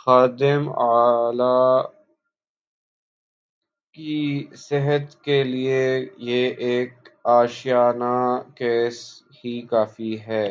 خادم 0.00 0.68
اعلی 0.68 1.82
کی 3.94 4.46
صحت 4.56 5.24
کیلئے 5.24 6.06
یہ 6.18 6.48
ایک 6.58 7.08
آشیانہ 7.24 8.14
کیس 8.54 9.22
ہی 9.36 9.60
کافی 9.62 10.20
ہے۔ 10.20 10.46